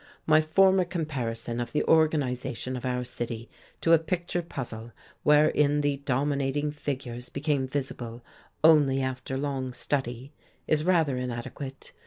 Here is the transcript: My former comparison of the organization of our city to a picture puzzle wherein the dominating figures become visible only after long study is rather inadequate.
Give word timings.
My 0.25 0.41
former 0.41 0.83
comparison 0.83 1.59
of 1.59 1.73
the 1.73 1.83
organization 1.83 2.75
of 2.75 2.87
our 2.87 3.03
city 3.03 3.51
to 3.81 3.93
a 3.93 3.99
picture 3.99 4.41
puzzle 4.41 4.93
wherein 5.21 5.81
the 5.81 5.97
dominating 5.97 6.71
figures 6.71 7.29
become 7.29 7.67
visible 7.67 8.23
only 8.63 9.03
after 9.03 9.37
long 9.37 9.73
study 9.73 10.33
is 10.67 10.83
rather 10.83 11.17
inadequate. 11.17 11.91